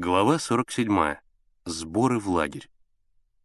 [0.00, 1.16] Глава 47.
[1.64, 2.70] Сборы в лагерь.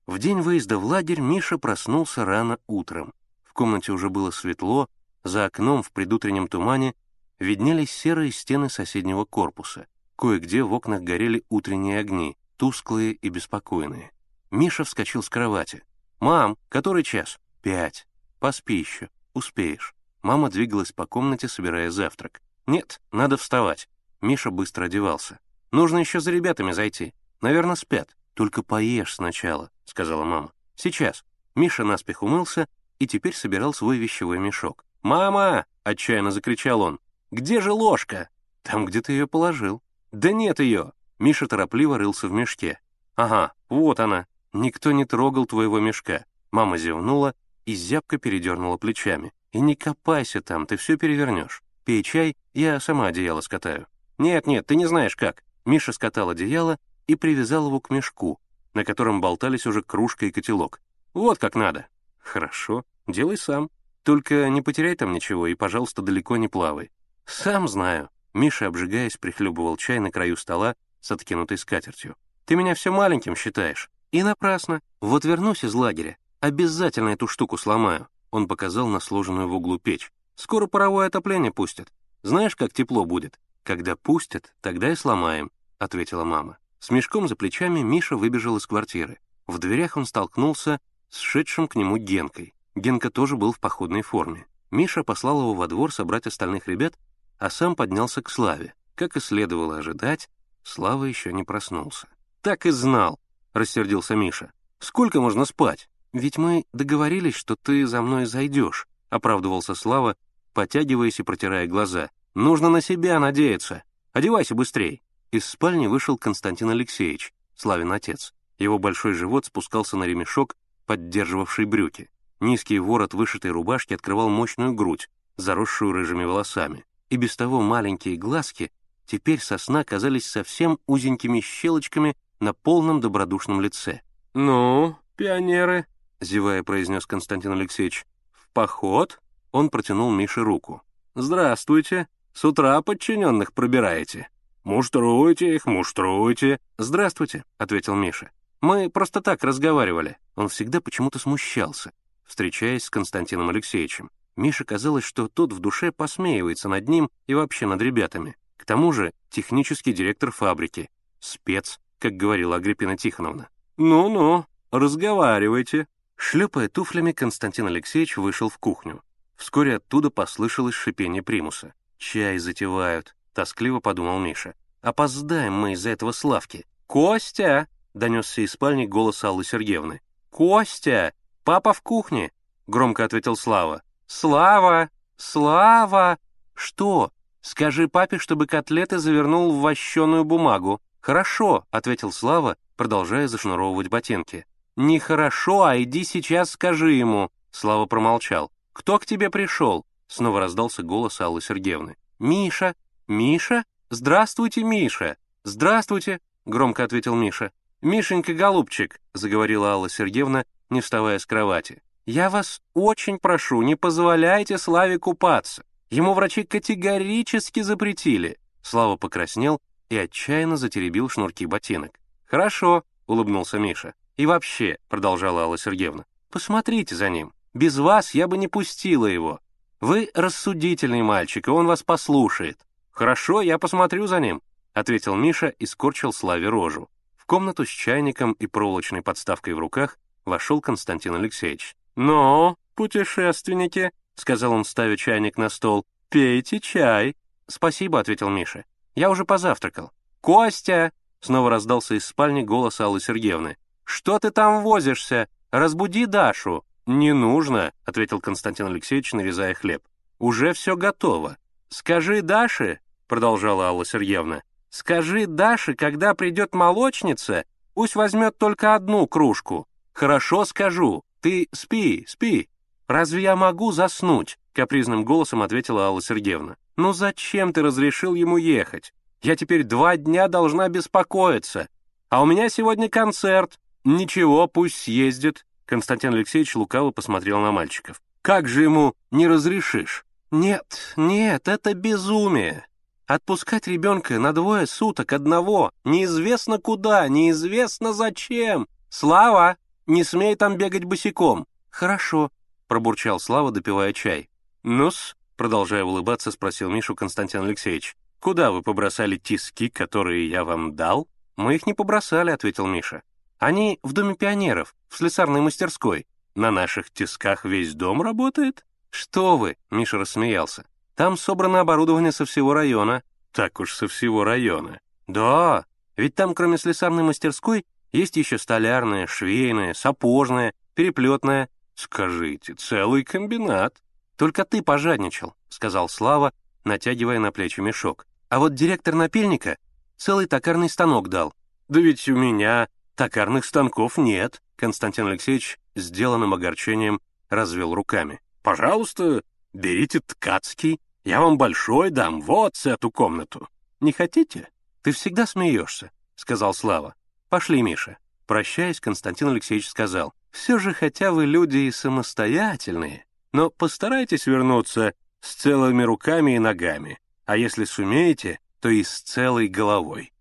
[0.06, 3.12] В день выезда в лагерь Миша проснулся рано утром.
[3.44, 4.88] В комнате уже было светло,
[5.24, 6.94] за окном в предутреннем тумане
[7.40, 9.88] виднелись серые стены соседнего корпуса.
[10.16, 14.12] Кое-где в окнах горели утренние огни, тусклые и беспокойные.
[14.52, 15.84] Миша вскочил с кровати.
[16.20, 18.06] «Мам, который час?» «Пять.
[18.38, 19.10] Поспи еще.
[19.34, 19.96] Успеешь».
[20.22, 22.44] Мама двигалась по комнате, собирая завтрак.
[22.68, 23.90] «Нет, надо вставать».
[24.22, 25.40] Миша быстро одевался.
[25.74, 27.16] Нужно еще за ребятами зайти.
[27.42, 28.16] Наверное, спят.
[28.36, 30.54] Только поешь сначала»,— сказала мама.
[30.76, 31.26] «Сейчас».
[31.56, 32.68] Миша наспех умылся
[33.00, 34.86] и теперь собирал свой вещевой мешок.
[35.02, 37.00] «Мама!»— отчаянно закричал он.
[37.32, 38.30] «Где же ложка?»
[38.62, 39.82] «Там, где ты ее положил».
[40.12, 42.80] «Да нет ее!» Миша торопливо рылся в мешке.
[43.16, 44.28] «Ага, вот она.
[44.54, 46.26] Никто не трогал твоего мешка».
[46.52, 47.34] Мама зевнула
[47.66, 49.34] и зябко передернула плечами.
[49.52, 51.64] «И не копайся там, ты все перевернешь.
[51.84, 53.88] Пей чай, я сама одеяло скатаю».
[54.20, 55.44] «Нет-нет, ты не знаешь как.
[55.66, 56.78] Миша скатал одеяло
[57.08, 58.40] и привязал его к мешку,
[58.74, 60.82] на котором болтались уже кружка и котелок.
[61.14, 61.88] «Вот как надо».
[62.20, 63.70] «Хорошо, делай сам.
[64.04, 66.92] Только не потеряй там ничего и, пожалуйста, далеко не плавай».
[67.26, 68.10] «Сам знаю».
[68.34, 72.16] Миша, обжигаясь, прихлебывал чай на краю стола с откинутой скатертью.
[72.46, 73.92] «Ты меня все маленьким считаешь.
[74.12, 74.82] И напрасно.
[75.02, 78.08] Вот вернусь из лагеря, обязательно эту штуку сломаю».
[78.32, 80.12] Он показал на сложенную в углу печь.
[80.36, 81.94] «Скоро паровое отопление пустят.
[82.24, 83.38] Знаешь, как тепло будет?
[83.64, 85.50] «Когда пустят, тогда и сломаем»,—
[85.84, 86.58] ответила мама.
[86.80, 89.20] С мешком за плечами Миша выбежал из квартиры.
[89.48, 92.54] В дверях он столкнулся с шедшим к нему Генкой.
[92.76, 94.48] Генка тоже был в походной форме.
[94.72, 96.96] Миша послал его во двор собрать остальных ребят,
[97.38, 98.74] а сам поднялся к Славе.
[98.96, 100.30] Как и следовало ожидать,
[100.64, 102.08] Слава еще не проснулся.
[102.42, 103.20] «Так и знал»,—
[103.54, 104.52] рассердился Миша.
[104.80, 105.90] «Сколько можно спать?
[106.14, 110.16] Ведь мы договорились, что ты за мной зайдешь»,— оправдывался Слава,
[110.54, 112.10] потягиваясь и протирая глаза.
[112.36, 113.84] Нужно на себя надеяться.
[114.12, 115.03] Одевайся быстрей.
[115.34, 118.36] Из спальни вышел Константин Алексеевич, Славин отец.
[118.60, 122.12] Его большой живот спускался на ремешок, поддерживавший брюки.
[122.40, 126.86] Низкий ворот вышитой рубашки открывал мощную грудь, заросшую рыжими волосами.
[127.10, 128.72] И без того маленькие глазки
[129.08, 134.02] теперь со сна казались совсем узенькими щелочками на полном добродушном лице.
[134.36, 135.88] «Ну, пионеры»,—
[136.22, 139.20] зевая произнес Константин Алексеевич,— «в поход?»
[139.52, 140.84] Он протянул Мише руку.
[141.16, 144.28] «Здравствуйте», с утра подчиненных пробираете.
[144.64, 146.60] Муштруйте их, муштруйте.
[146.78, 148.32] Здравствуйте, ответил Миша.
[148.62, 150.18] Мы просто так разговаривали.
[150.36, 151.92] Он всегда почему-то смущался,
[152.24, 154.10] встречаясь с Константином Алексеевичем.
[154.36, 158.38] Мише казалось, что тот в душе посмеивается над ним и вообще над ребятами.
[158.58, 163.50] К тому же технический директор фабрики, спец, как говорила Агриппина Тихоновна.
[163.78, 165.88] «Ну-ну, разговаривайте».
[166.16, 169.04] Шлепая туфлями, Константин Алексеевич вышел в кухню.
[169.36, 171.74] Вскоре оттуда послышалось шипение примуса.
[171.98, 174.56] «Чай затевают»,— тоскливо подумал Миша.
[174.82, 176.66] «Опоздаем мы из-за этого Славки».
[176.88, 180.02] «Костя!»— донесся из спальни голос Аллы Сергеевны.
[180.30, 181.14] «Костя!
[181.44, 182.32] Папа в кухне!»—
[182.68, 183.82] громко ответил Слава.
[184.08, 184.90] «Слава!
[185.18, 186.18] Слава!»
[186.54, 187.12] «Что?
[187.42, 190.82] Скажи папе, чтобы котлеты завернул в вощеную бумагу».
[191.02, 194.46] «Хорошо»,— ответил Слава, продолжая зашнуровывать ботинки.
[194.76, 197.32] «Нехорошо, а иди сейчас скажи ему».
[197.52, 198.52] Слава промолчал.
[198.72, 201.96] «Кто к тебе пришел?» Снова раздался голос Аллы Сергеевны.
[202.20, 202.76] «Миша!
[203.14, 203.64] Миша?
[203.90, 205.18] Здравствуйте, Миша!
[205.44, 207.52] Здравствуйте!»— громко ответил Миша.
[207.82, 211.82] «Мишенька, голубчик!»— заговорила Алла Сергеевна, не вставая с кровати.
[212.06, 215.64] «Я вас очень прошу, не позволяйте Славе купаться.
[215.90, 218.40] Ему врачи категорически запретили».
[218.62, 222.00] Слава покраснел и отчаянно затеребил шнурки ботинок.
[222.26, 223.94] «Хорошо»,— улыбнулся Миша.
[224.18, 227.32] «И вообще»,— продолжала Алла Сергеевна,— «посмотрите за ним.
[227.54, 229.40] Без вас я бы не пустила его.
[229.84, 232.66] «Вы рассудительный мальчик, и он вас послушает».
[232.94, 234.42] «Хорошо, я посмотрю за ним»,—
[234.74, 236.90] ответил Миша и скорчил Славе рожу.
[237.18, 241.76] В комнату с чайником и проволочной подставкой в руках вошел Константин Алексеевич.
[241.96, 247.16] «Ну, путешественники»,— сказал он, ставя чайник на стол,— «пейте чай».
[247.48, 248.66] «Спасибо»,— ответил Миша.
[248.96, 249.92] «Я уже позавтракал».
[250.22, 253.58] «Костя!»— снова раздался из спальни голос Аллы Сергеевны.
[253.84, 255.28] «Что ты там возишься?
[255.52, 259.82] Разбуди Дашу!» «Не нужно»,— ответил Константин Алексеевич, нарезая хлеб.
[260.20, 261.38] «Уже все готово.
[261.70, 262.80] Скажи Даше»,—
[263.14, 267.46] продолжала Алла Сергеевна, «скажи Даше, когда придет молочница,
[267.76, 269.68] пусть возьмет только одну кружку.
[269.94, 271.04] Хорошо скажу.
[271.22, 272.50] Ты спи, спи.
[272.88, 276.56] Разве я могу заснуть?»— капризным голосом ответила Алла Сергеевна.
[276.76, 278.96] «Ну зачем ты разрешил ему ехать?
[279.22, 281.68] Я теперь два дня должна беспокоиться.
[282.10, 283.60] А у меня сегодня концерт.
[283.84, 285.46] Ничего, пусть съездит.
[285.68, 288.02] Константин Алексеевич лукаво посмотрел на мальчиков.
[288.24, 292.66] «Как же ему не разрешишь?» «Нет, нет, это безумие.
[293.06, 298.68] Отпускать ребенка на двое суток одного, неизвестно куда, неизвестно зачем.
[298.90, 299.58] Слава,
[299.88, 301.46] не смей там бегать босиком.
[301.70, 302.32] Хорошо,
[302.68, 304.30] пробурчал Слава, допивая чай.
[304.64, 307.98] Ну-с, продолжая улыбаться, спросил Мишу Константин Алексеевич.
[308.20, 311.10] Куда вы побросали тиски, которые я вам дал?
[311.36, 313.04] Мы их не побросали, ответил Миша.
[313.38, 316.08] Они в Доме пионеров, в слесарной мастерской.
[316.36, 318.66] На наших тисках весь дом работает?
[318.92, 320.66] Что вы, Миша рассмеялся.
[320.96, 323.04] Там собрано оборудование со всего района.
[323.32, 324.80] Так уж со всего района.
[325.08, 325.66] Да,
[325.98, 331.50] ведь там кроме слесарной мастерской есть еще столярная, швейная, сапожная, переплетная.
[331.76, 333.76] Скажите, целый комбинат.
[334.18, 338.06] Только ты пожадничал, сказал Слава, натягивая на плечи мешок.
[338.30, 339.58] А вот директор напильника
[339.98, 341.34] целый токарный станок дал.
[341.68, 344.42] Да ведь у меня токарных станков нет.
[344.56, 348.22] Константин Алексеевич сделанным огорчением развел руками.
[348.44, 349.24] Пожалуйста,
[349.54, 353.48] берите ткацкий, я вам большой дам, вот эту комнату.
[353.80, 354.50] Не хотите?
[354.82, 356.96] Ты всегда смеешься, сказал Слава.
[357.30, 357.98] Пошли, Миша.
[358.26, 365.36] Прощаясь, Константин Алексеевич сказал, все же хотя вы люди и самостоятельные, но постарайтесь вернуться с
[365.36, 370.13] целыми руками и ногами, а если сумеете, то и с целой головой.